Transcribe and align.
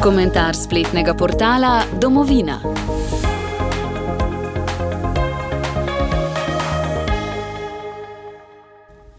Komentar 0.00 0.54
spletnega 0.54 1.14
portala 1.14 1.82
Domovina. 2.00 2.60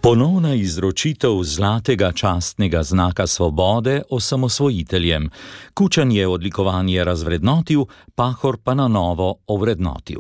Ponovna 0.08 0.54
izročitev 0.54 1.44
zlatega 1.44 2.12
častnega 2.12 2.84
znaka 2.84 3.28
svobode 3.28 4.02
osamosvojiteljem. 4.10 5.30
Kučan 5.74 6.12
je 6.12 6.28
odlikovanje 6.28 7.04
razvrednotil, 7.04 7.86
Pahor 8.16 8.58
pa 8.64 8.74
na 8.74 8.88
novo 8.88 9.36
ovrednotil. 9.48 10.20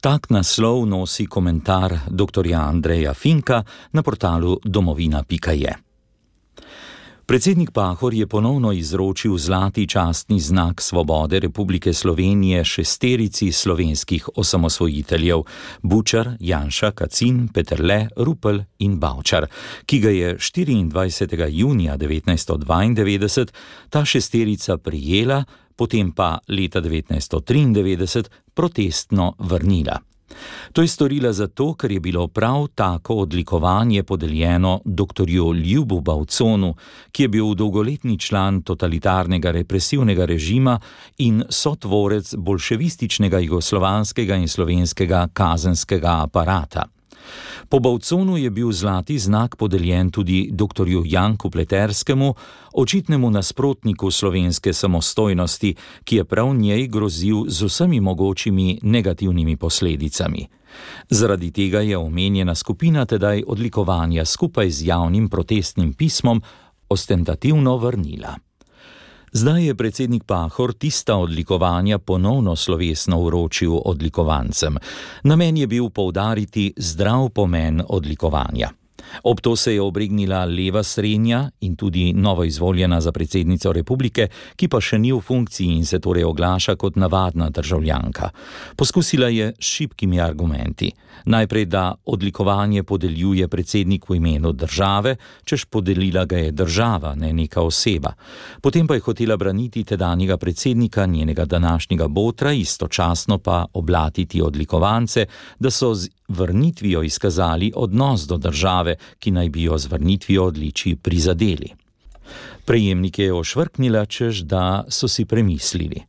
Tak 0.00 0.30
naslov 0.30 0.86
nosi 0.86 1.26
komentar 1.26 1.98
dr. 2.08 2.54
Andreja 2.54 3.14
Finka 3.14 3.62
na 3.92 4.02
portalu 4.02 4.58
domovina.je. 4.64 5.93
Predsednik 7.26 7.70
Pahor 7.70 8.14
je 8.14 8.26
ponovno 8.26 8.72
izročil 8.72 9.36
zlati 9.38 9.86
častni 9.88 10.40
znak 10.40 10.80
svobode 10.80 11.40
Republike 11.40 11.92
Slovenije 11.92 12.64
šesterici 12.64 13.52
slovenskih 13.52 14.28
osamosvojiteljev: 14.34 15.42
Bučar, 15.82 16.30
Janša, 16.40 16.90
Kacin, 16.90 17.48
Peterle, 17.48 18.08
Rupel 18.16 18.60
in 18.78 18.98
Bavčar, 18.98 19.46
ki 19.86 19.98
ga 20.00 20.10
je 20.10 20.36
24. 20.36 21.48
junija 21.50 21.98
1992 21.98 23.46
ta 23.90 24.04
šesterica 24.04 24.76
prijela, 24.76 25.44
potem 25.76 26.12
pa 26.12 26.38
leta 26.48 26.80
1993 26.80 28.24
protestno 28.54 29.34
vrnila. 29.38 30.13
To 30.72 30.82
je 30.82 30.88
storila 30.88 31.32
zato, 31.32 31.74
ker 31.74 31.92
je 31.92 32.00
bilo 32.00 32.28
prav 32.28 32.66
tako 32.74 33.14
odlikovanje 33.14 34.02
podeljeno 34.02 34.80
dr. 34.84 35.28
Ljubu 35.64 36.00
Bavconu, 36.00 36.74
ki 37.12 37.22
je 37.22 37.28
bil 37.28 37.54
dolgoletni 37.54 38.18
član 38.18 38.62
totalitarnega 38.62 39.50
represivnega 39.50 40.24
režima 40.24 40.80
in 41.18 41.44
sotvorec 41.48 42.34
bolševističnega 42.34 43.38
jugoslovanskega 43.38 44.34
in 44.34 44.48
slovenskega 44.48 45.28
kazenskega 45.32 46.20
aparata. 46.22 46.84
Po 47.68 47.78
Bavconu 47.78 48.36
je 48.36 48.50
bil 48.50 48.72
zlati 48.72 49.18
znak 49.18 49.56
podeljen 49.56 50.10
tudi 50.10 50.48
dr. 50.52 50.86
Janku 51.04 51.50
Pleterskemu, 51.50 52.34
očitnemu 52.72 53.30
nasprotniku 53.30 54.10
slovenske 54.10 54.72
samostojnosti, 54.72 55.74
ki 56.04 56.16
je 56.16 56.24
prav 56.24 56.54
njej 56.54 56.86
grozil 56.88 57.44
z 57.48 57.62
vsemi 57.64 58.00
mogočimi 58.00 58.78
negativnimi 58.82 59.56
posledicami. 59.56 60.46
Zaradi 61.10 61.50
tega 61.50 61.80
je 61.80 61.98
omenjena 61.98 62.54
skupina 62.54 63.06
tedaj 63.06 63.42
odlikovanja 63.46 64.24
skupaj 64.24 64.70
z 64.70 64.86
javnim 64.86 65.28
protestnim 65.28 65.92
pismom 65.92 66.42
ostentativno 66.88 67.76
vrnila. 67.76 68.36
Zdaj 69.36 69.66
je 69.66 69.74
predsednik 69.74 70.24
Pahor 70.24 70.72
tista 70.72 71.16
odlikovanja 71.16 71.98
ponovno 71.98 72.56
slovesno 72.56 73.18
uročil 73.18 73.72
odlikovancem. 73.84 74.76
Namen 75.22 75.56
je 75.56 75.66
bil 75.66 75.90
poudariti 75.90 76.74
zdrav 76.76 77.28
pomen 77.28 77.82
odlikovanja. 77.88 78.70
Ob 79.22 79.40
to 79.40 79.56
se 79.56 79.74
je 79.74 79.82
obregnila 79.82 80.44
leva 80.44 80.82
srednja 80.82 81.50
in 81.60 81.76
tudi 81.76 82.12
novo 82.12 82.44
izvoljena 82.44 83.00
za 83.00 83.12
predsednico 83.12 83.72
republike, 83.72 84.28
ki 84.56 84.68
pa 84.68 84.80
še 84.80 84.98
ni 84.98 85.12
v 85.12 85.20
funkciji 85.20 85.76
in 85.76 85.86
se 85.86 86.00
torej 86.00 86.24
oglaša 86.24 86.76
kot 86.76 86.96
navadna 86.96 87.50
državljanka. 87.50 88.30
Poskusila 88.76 89.28
je 89.28 89.52
s 89.58 89.64
šibkimi 89.64 90.20
argumenti. 90.20 90.92
Najprej, 91.24 91.64
da 91.64 91.94
odlikovanje 92.04 92.82
podeljuje 92.82 93.48
predsednik 93.48 94.08
v 94.08 94.16
imenu 94.16 94.52
države, 94.52 95.16
čež 95.44 95.64
podelila 95.64 96.24
ga 96.24 96.36
je 96.36 96.52
država, 96.52 97.14
ne 97.14 97.32
neka 97.32 97.62
oseba. 97.62 98.12
Potem 98.60 98.86
pa 98.86 98.94
je 98.94 99.00
hotela 99.00 99.36
braniti 99.36 99.84
tedanjega 99.84 100.36
predsednika, 100.36 101.06
njenega 101.06 101.44
današnjega 101.44 102.08
botra, 102.08 102.52
istočasno 102.52 103.38
pa 103.38 103.64
oblatiti 103.72 104.42
odlikovance, 104.42 105.26
da 105.58 105.70
so 105.70 105.94
z 105.94 106.08
vrnitvijo 106.28 107.02
izkazali 107.02 107.72
odnos 107.76 108.26
do 108.26 108.36
države, 108.36 108.93
ki 109.18 109.30
naj 109.30 109.48
bi 109.48 109.62
jo 109.62 109.78
z 109.78 109.86
vrnitvijo 109.86 110.44
odliči 110.44 110.96
prizadeli. 110.96 111.72
Prejemnike 112.64 113.24
je 113.24 113.32
ošvrknila, 113.32 114.06
čež 114.06 114.42
da 114.48 114.84
so 114.88 115.08
si 115.08 115.24
premislili. 115.24 116.02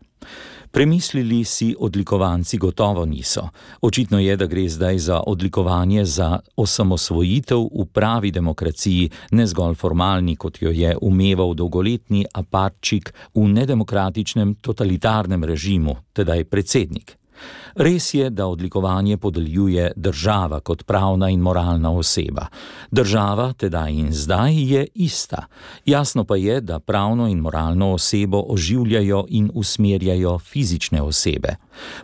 Premislili 0.75 1.43
si 1.43 1.75
odlikovanci 1.79 2.57
gotovo 2.57 3.05
niso. 3.05 3.49
Očitno 3.81 4.19
je, 4.19 4.35
da 4.35 4.45
gre 4.45 4.69
zdaj 4.69 4.97
za 4.97 5.21
odlikovanje 5.27 6.05
za 6.05 6.39
osamosvojitev 6.55 7.59
v 7.59 7.85
pravi 7.93 8.31
demokraciji, 8.31 9.09
ne 9.31 9.47
zgolj 9.47 9.75
formalni, 9.75 10.35
kot 10.35 10.61
jo 10.61 10.71
je 10.71 10.97
umeval 11.01 11.53
dolgoletni 11.53 12.25
aparčik 12.33 13.13
v 13.35 13.47
nedemokratičnem 13.47 14.55
totalitarnem 14.55 15.43
režimu, 15.43 15.95
tedaj 16.13 16.43
predsednik. 16.43 17.17
Res 17.75 18.13
je, 18.13 18.29
da 18.29 18.47
odlikovanje 18.47 19.17
podeljuje 19.17 19.91
država 19.95 20.59
kot 20.59 20.83
pravna 20.83 21.29
in 21.29 21.39
moralna 21.39 21.91
oseba. 21.91 22.47
Država, 22.91 23.53
teda 23.53 23.87
in 23.89 24.13
zdaj, 24.13 24.53
je 24.55 24.87
ista. 24.93 25.45
Jasno 25.85 26.23
pa 26.23 26.35
je, 26.35 26.61
da 26.61 26.79
pravno 26.79 27.27
in 27.27 27.39
moralno 27.39 27.91
osebo 27.93 28.43
oživljajo 28.47 29.25
in 29.29 29.51
usmerjajo 29.53 30.39
fizične 30.39 31.01
osebe. 31.01 31.55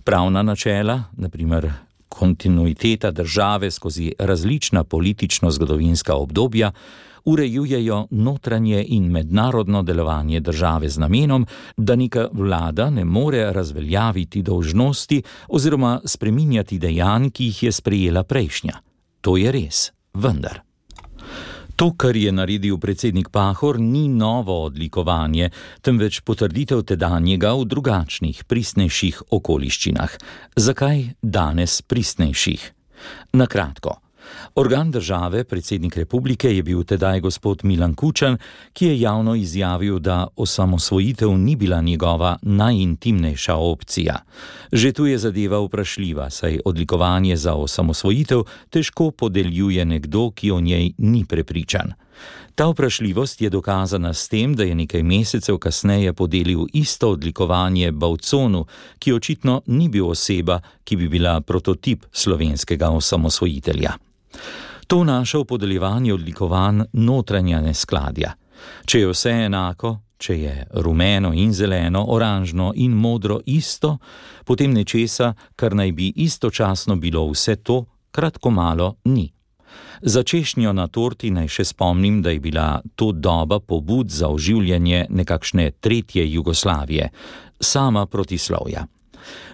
Pravna 0.04 0.44
načela, 0.44 1.04
naprimer 1.18 1.72
kontinuiteta 2.12 3.12
države 3.12 3.72
skozi 3.72 4.12
različna 4.20 4.84
politično-zgodovinska 4.84 6.14
obdobja, 6.14 6.72
urejujejo 7.26 8.08
notranje 8.12 8.86
in 8.88 9.12
mednarodno 9.12 9.84
delovanje 9.84 10.40
države 10.40 10.90
z 10.90 11.00
namenom, 11.00 11.46
da 11.78 11.96
neka 11.96 12.28
vlada 12.34 12.90
ne 12.90 13.06
more 13.06 13.54
razveljaviti 13.54 14.42
dolžnosti 14.42 15.24
oziroma 15.48 16.02
spreminjati 16.06 16.80
dejanj, 16.80 17.30
ki 17.30 17.46
jih 17.46 17.64
je 17.64 17.72
sprejela 17.72 18.24
prejšnja. 18.24 18.82
To 19.22 19.38
je 19.38 19.52
res, 19.52 19.92
vendar. 20.14 20.71
To, 21.82 21.90
kar 21.98 22.14
je 22.16 22.30
naredil 22.30 22.78
predsednik 22.78 23.32
Pahor, 23.34 23.80
ni 23.82 24.04
novo 24.06 24.54
odlikovanje, 24.68 25.48
temveč 25.82 26.20
potrditev 26.22 26.84
tedanjega 26.86 27.56
v 27.58 27.66
drugačnih, 27.66 28.44
pristnejših 28.46 29.24
okoliščinah. 29.34 30.14
Zakaj 30.62 31.02
danes 31.26 31.80
pristnejših? 31.82 32.68
Na 33.34 33.50
kratko. 33.50 33.98
Organ 34.56 34.92
države, 34.92 35.44
predsednik 35.44 35.98
republike, 35.98 36.56
je 36.56 36.64
bil 36.64 36.84
tedaj 36.84 37.20
gospod 37.20 37.60
Milan 37.64 37.94
Kučan, 37.94 38.38
ki 38.74 38.86
je 38.86 39.00
javno 39.00 39.36
izjavil, 39.36 40.00
da 40.00 40.28
osamosvojitev 40.36 41.38
ni 41.38 41.56
bila 41.56 41.82
njegova 41.82 42.38
najintimnejša 42.42 43.56
opcija. 43.56 44.20
Že 44.72 44.92
tu 44.92 45.06
je 45.06 45.18
zadeva 45.18 45.60
vprašljiva, 45.60 46.30
saj 46.30 46.60
odlikovanje 46.66 47.36
za 47.36 47.54
osamosvojitev 47.54 48.44
težko 48.70 49.12
podeljuje 49.12 49.86
nekdo, 49.86 50.32
ki 50.32 50.52
o 50.52 50.60
njej 50.60 50.92
ni 50.98 51.26
prepričan. 51.26 51.94
Ta 52.56 52.68
vprašljivost 52.68 53.42
je 53.42 53.50
dokazana 53.50 54.14
s 54.14 54.28
tem, 54.30 54.56
da 54.56 54.64
je 54.64 54.76
nekaj 54.76 55.04
mesecev 55.04 55.58
kasneje 55.58 56.14
podelil 56.14 56.66
isto 56.74 57.10
odlikovanje 57.12 57.92
Bavconu, 57.92 58.66
ki 59.00 59.14
očitno 59.14 59.62
ni 59.66 59.90
bil 59.90 60.10
oseba, 60.10 60.60
ki 60.84 60.96
bi 60.96 61.08
bila 61.08 61.42
prototip 61.42 62.06
slovenskega 62.12 62.90
osamosvojitelja. 62.90 63.92
To 64.88 65.02
vnaša 65.02 65.40
v 65.40 65.46
podeljevanje 65.46 66.14
odlikovanj 66.14 66.82
notranja 66.94 67.62
neskladja. 67.62 68.34
Če 68.86 69.00
je 69.00 69.12
vse 69.12 69.32
enako, 69.46 69.98
če 70.22 70.38
je 70.38 70.56
rumeno 70.84 71.32
in 71.34 71.54
zeleno, 71.54 72.06
oranžno 72.14 72.72
in 72.76 72.94
modro 72.94 73.40
isto, 73.46 73.98
potem 74.46 74.74
nečesa, 74.74 75.34
kar 75.56 75.76
naj 75.76 75.92
bi 75.92 76.12
istočasno 76.26 76.96
bilo 76.96 77.26
vse 77.32 77.56
to, 77.56 77.86
kratko 78.12 78.52
malo 78.52 78.96
ni. 79.06 79.32
Za 80.02 80.24
češnjo 80.24 80.74
na 80.74 80.88
torti 80.88 81.32
naj 81.32 81.48
še 81.48 81.66
spomnim, 81.72 82.22
da 82.22 82.34
je 82.34 82.40
bila 82.40 82.82
to 82.96 83.12
doba 83.12 83.60
pobud 83.60 84.10
za 84.10 84.28
oživljanje 84.28 85.06
nekakšne 85.10 85.72
tretje 85.80 86.26
Jugoslavije, 86.34 87.10
sama 87.60 88.06
protislovja. 88.06 88.86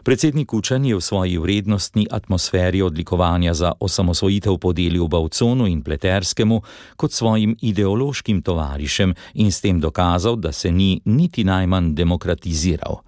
Predsednik 0.04 0.48
Kučan 0.48 0.86
je 0.86 0.96
v 0.96 1.02
svoji 1.02 1.38
vrednostni 1.38 2.08
atmosferi 2.12 2.82
odlikovanja 2.82 3.54
za 3.54 3.72
osamosvojitev 3.80 4.58
podelil 4.58 5.08
Bavconu 5.08 5.68
in 5.68 5.82
Pleterskemu 5.82 6.62
kot 6.96 7.12
svojim 7.12 7.58
ideološkim 7.62 8.42
tovarišem 8.42 9.14
in 9.34 9.52
s 9.52 9.62
tem 9.62 9.80
dokazal, 9.80 10.36
da 10.36 10.52
se 10.52 10.72
ni 10.72 11.02
niti 11.06 11.44
najmanj 11.44 11.94
demokratiziral. 11.94 13.02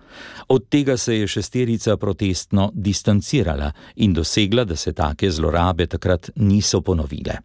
Od 0.48 0.70
tega 0.70 0.98
se 0.98 1.16
je 1.16 1.28
šesterica 1.28 1.98
protestno 1.98 2.72
distancirala 2.74 3.72
in 3.96 4.14
dosegla, 4.14 4.64
da 4.64 4.76
se 4.76 4.94
take 4.94 5.32
zlorabe 5.32 5.88
takrat 5.88 6.30
niso 6.36 6.82
ponovile. 6.82 7.38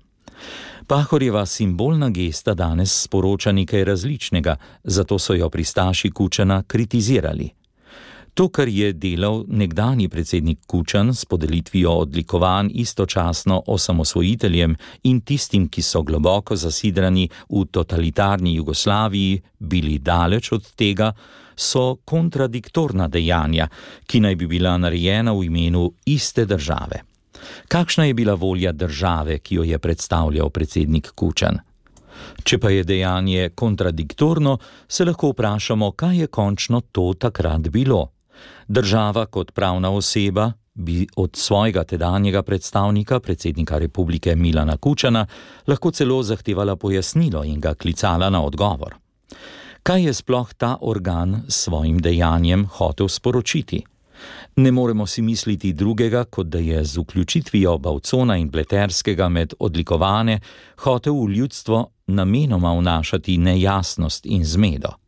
Pahorjeva 0.86 1.46
simbolna 1.46 2.10
gesta 2.10 2.54
danes 2.54 3.02
sporoča 3.02 3.52
nekaj 3.52 3.84
različnega, 3.84 4.56
zato 4.84 5.18
so 5.18 5.34
jo 5.34 5.48
pristaši 5.50 6.10
Kučana 6.10 6.62
kritizirali. 6.62 7.50
To, 8.34 8.48
kar 8.48 8.68
je 8.68 8.92
delal 8.92 9.44
nekdani 9.48 10.08
predsednik 10.08 10.58
Kučan 10.66 11.14
s 11.14 11.24
podelitvijo 11.24 11.90
odlikovanj 11.90 12.70
istočasno 12.74 13.62
osamosvojiteljem 13.66 14.76
in 15.02 15.20
tistim, 15.20 15.68
ki 15.68 15.82
so 15.82 16.02
globoko 16.02 16.56
zasidrani 16.56 17.28
v 17.48 17.64
totalitarni 17.70 18.54
Jugoslaviji, 18.54 19.42
bili 19.58 19.98
daleč 19.98 20.52
od 20.52 20.66
tega, 20.74 21.12
so 21.56 21.96
kontradiktorna 22.04 23.06
dejanja, 23.08 23.68
ki 24.06 24.20
naj 24.20 24.34
bi 24.34 24.46
bila 24.46 24.76
narejena 24.78 25.32
v 25.32 25.44
imenu 25.44 25.92
iste 26.06 26.44
države. 26.44 27.04
Kakšna 27.68 28.04
je 28.04 28.14
bila 28.14 28.34
volja 28.34 28.72
države, 28.72 29.38
ki 29.38 29.54
jo 29.54 29.62
je 29.62 29.78
predstavljal 29.78 30.50
predsednik 30.50 31.12
Kučan? 31.14 31.60
Če 32.42 32.58
pa 32.58 32.70
je 32.70 32.84
dejanje 32.84 33.50
kontradiktorno, 33.54 34.58
se 34.88 35.04
lahko 35.04 35.30
vprašamo, 35.30 35.92
kaj 35.92 36.18
je 36.18 36.26
končno 36.26 36.80
to 36.80 37.12
takrat 37.14 37.68
bilo. 37.68 38.13
Država 38.68 39.26
kot 39.26 39.52
pravna 39.52 39.90
oseba 39.90 40.52
bi 40.74 41.06
od 41.16 41.36
svojega 41.36 41.84
tedanjega 41.84 42.42
predstavnika, 42.42 43.20
predsednika 43.20 43.78
republike 43.78 44.36
Milana 44.36 44.76
Kučana, 44.76 45.26
lahko 45.66 45.90
celo 45.90 46.22
zahtevala 46.22 46.76
pojasnilo 46.76 47.44
in 47.44 47.60
ga 47.60 47.74
klicala 47.74 48.30
na 48.30 48.42
odgovor. 48.44 48.94
Kaj 49.82 50.04
je 50.04 50.14
sploh 50.14 50.54
ta 50.54 50.76
organ 50.80 51.42
s 51.48 51.64
svojim 51.64 51.98
dejanjem 51.98 52.66
hotel 52.66 53.08
sporočiti? 53.08 53.82
Ne 54.56 54.72
moremo 54.72 55.06
si 55.06 55.22
misliti 55.22 55.72
drugega, 55.72 56.24
kot 56.24 56.46
da 56.46 56.58
je 56.58 56.84
z 56.84 56.98
vključitvijo 56.98 57.78
Bavcona 57.78 58.36
in 58.36 58.50
Pleterskega 58.50 59.28
med 59.28 59.54
odlikovane 59.58 60.40
hotel 60.76 61.14
v 61.14 61.30
ljudstvo 61.30 61.86
namenoma 62.06 62.72
vnašati 62.78 63.38
nejasnost 63.38 64.26
in 64.26 64.44
zmedo. 64.44 65.03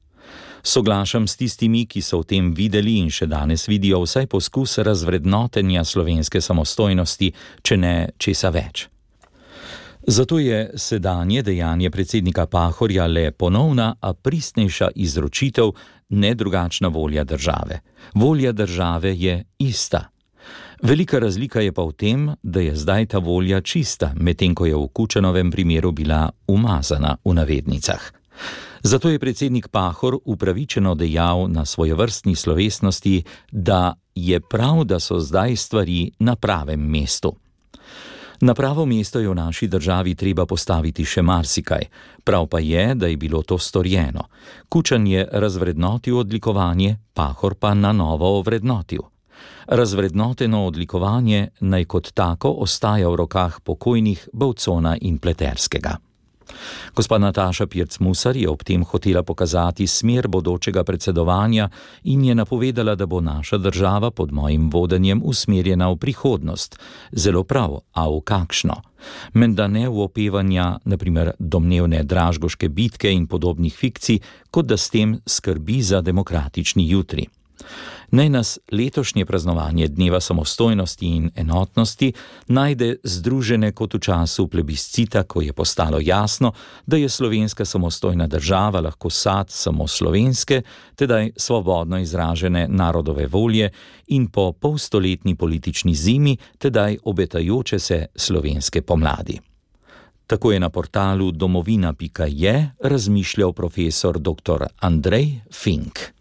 Soglašam 0.66 1.28
s 1.28 1.36
tistimi, 1.36 1.84
ki 1.86 2.00
so 2.02 2.18
v 2.24 2.26
tem 2.26 2.46
videli 2.50 2.96
in 2.98 3.06
še 3.06 3.28
danes 3.30 3.68
vidijo 3.70 4.00
vsaj 4.02 4.26
poskus 4.26 4.80
razvrednotenja 4.82 5.84
slovenske 5.86 6.40
samostojnosti, 6.42 7.28
če 7.62 7.76
ne 7.78 7.92
česa 8.18 8.50
več. 8.50 8.88
Zato 10.10 10.40
je 10.42 10.72
sedanje 10.74 11.44
dejanje 11.46 11.92
predsednika 11.94 12.48
Pahorja 12.50 13.06
le 13.06 13.30
ponovna, 13.30 13.92
a 14.00 14.10
pristnejša 14.10 14.90
izročitev, 15.06 15.70
ne 16.18 16.34
drugačna 16.34 16.90
volja 16.90 17.24
države. 17.24 17.80
Volja 18.14 18.52
države 18.52 19.14
je 19.14 19.44
ista. 19.58 20.08
Velika 20.82 21.22
razlika 21.22 21.62
je 21.62 21.72
pa 21.72 21.86
v 21.86 21.92
tem, 21.92 22.28
da 22.42 22.60
je 22.60 22.74
zdaj 22.74 23.06
ta 23.14 23.22
volja 23.22 23.60
čista, 23.60 24.12
medtem 24.18 24.54
ko 24.54 24.66
je 24.66 24.74
v 24.74 24.88
Kučanovem 24.90 25.50
primeru 25.50 25.92
bila 25.92 26.26
umazana 26.50 27.16
v 27.24 27.38
navednicah. 27.38 28.12
Zato 28.82 29.08
je 29.08 29.18
predsednik 29.18 29.68
Pahor 29.68 30.18
upravičeno 30.24 30.94
dejal 30.94 31.48
na 31.48 31.64
svoje 31.64 31.94
vrstni 31.94 32.34
slovesnosti, 32.34 33.22
da 33.52 33.94
je 34.14 34.40
prav, 34.40 34.84
da 34.84 35.00
so 35.00 35.20
zdaj 35.20 35.56
stvari 35.56 36.10
na 36.18 36.36
pravem 36.36 36.80
mestu. 36.80 37.36
Na 38.40 38.54
pravo 38.54 38.86
mesto 38.86 39.20
je 39.20 39.28
v 39.28 39.34
naši 39.34 39.66
državi 39.66 40.14
treba 40.14 40.46
postaviti 40.46 41.04
še 41.04 41.22
marsikaj, 41.22 41.88
prav 42.24 42.46
pa 42.46 42.60
je, 42.60 42.94
da 42.94 43.06
je 43.06 43.16
bilo 43.16 43.42
to 43.42 43.58
storjeno. 43.58 44.28
Kučan 44.68 45.06
je 45.06 45.28
razvrednotil 45.32 46.18
odlikovanje, 46.18 46.96
Pahor 47.14 47.54
pa 47.54 47.74
na 47.74 47.92
novo 47.92 48.38
ovrednotil. 48.38 49.00
Razvrednoteno 49.66 50.66
odlikovanje 50.66 51.48
naj 51.60 51.84
kot 51.84 52.12
tako 52.14 52.50
ostaja 52.50 53.08
v 53.08 53.16
rokah 53.16 53.60
pokojnih 53.60 54.28
Bovcona 54.32 54.96
in 55.00 55.18
Pleterskega. 55.18 55.96
Gospa 56.94 57.18
Nataša 57.18 57.66
Pirc-Musar 57.66 58.36
je 58.36 58.48
ob 58.48 58.62
tem 58.64 58.84
hotela 58.84 59.22
pokazati 59.22 59.86
smer 59.86 60.28
bodočega 60.28 60.84
predsedovanja 60.84 61.68
in 62.04 62.24
je 62.24 62.34
napovedala, 62.34 62.94
da 62.94 63.06
bo 63.06 63.20
naša 63.20 63.58
država 63.58 64.10
pod 64.10 64.32
mojim 64.32 64.70
vodenjem 64.70 65.22
usmerjena 65.24 65.90
v 65.90 65.96
prihodnost. 65.96 66.78
Zelo 67.12 67.44
prav, 67.44 67.80
a 67.92 68.08
v 68.08 68.20
kakšno? 68.20 68.82
Menda 69.32 69.66
ne 69.68 69.88
v 69.88 70.00
opevanja, 70.00 70.78
naprimer 70.84 71.32
domnevne 71.38 72.02
dražgoške 72.02 72.68
bitke 72.68 73.12
in 73.12 73.26
podobnih 73.26 73.74
fikcij, 73.74 74.20
kot 74.50 74.66
da 74.66 74.76
s 74.76 74.90
tem 74.90 75.20
skrbi 75.26 75.82
za 75.82 76.00
demokratični 76.00 76.88
jutri. 76.88 77.26
Naj 78.10 78.28
nas 78.28 78.58
letošnje 78.72 79.26
praznovanje 79.26 79.88
Dneva 79.88 80.20
samostojnosti 80.20 81.06
in 81.06 81.30
enotnosti 81.36 82.12
najde 82.48 82.96
združene 83.04 83.72
kot 83.72 83.94
v 83.94 83.98
času 83.98 84.48
plebiscita, 84.48 85.22
ko 85.22 85.42
je 85.42 85.52
postalo 85.52 85.98
jasno, 86.00 86.52
da 86.86 86.96
je 86.96 87.08
slovenska 87.08 87.64
samostojna 87.64 88.26
država 88.26 88.80
lahko 88.80 89.10
sad 89.10 89.50
samo 89.50 89.86
slovenske, 89.86 90.62
tedaj 90.94 91.30
svobodno 91.36 91.98
izražene 91.98 92.68
narodove 92.68 93.26
volje 93.26 93.70
in 94.06 94.28
po 94.28 94.52
polstoletni 94.52 95.34
politični 95.34 95.94
zimi, 95.94 96.36
tedaj 96.58 96.98
obetajoče 97.04 97.78
se 97.78 98.06
slovenske 98.16 98.82
pomladi. 98.82 99.40
Tako 100.26 100.52
je 100.52 100.60
na 100.60 100.68
portalu 100.68 101.30
domovina.je 101.30 102.70
razmišljal 102.80 103.52
profesor 103.52 104.18
dr. 104.18 104.64
Andrej 104.80 105.40
Fink. 105.52 106.15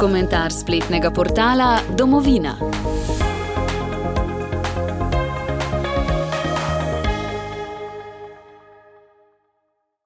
Komentar 0.00 0.48
spletnega 0.50 1.10
portala 1.12 1.82
Domovina. 1.92 2.56